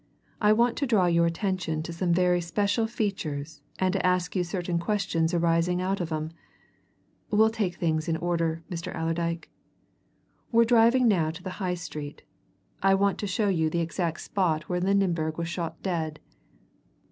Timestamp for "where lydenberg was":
14.63-15.49